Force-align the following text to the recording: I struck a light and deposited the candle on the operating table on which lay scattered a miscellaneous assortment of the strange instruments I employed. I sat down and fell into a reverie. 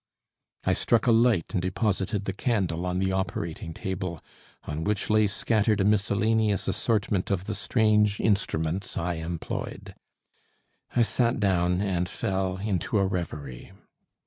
I 0.63 0.73
struck 0.73 1.05
a 1.05 1.11
light 1.11 1.53
and 1.53 1.61
deposited 1.61 2.25
the 2.25 2.33
candle 2.33 2.87
on 2.87 2.97
the 2.97 3.11
operating 3.11 3.71
table 3.71 4.19
on 4.63 4.83
which 4.83 5.11
lay 5.11 5.27
scattered 5.27 5.79
a 5.79 5.83
miscellaneous 5.83 6.67
assortment 6.67 7.29
of 7.29 7.45
the 7.45 7.53
strange 7.53 8.19
instruments 8.19 8.97
I 8.97 9.17
employed. 9.21 9.93
I 10.95 11.03
sat 11.03 11.39
down 11.39 11.81
and 11.81 12.09
fell 12.09 12.57
into 12.57 12.97
a 12.97 13.05
reverie. 13.05 13.73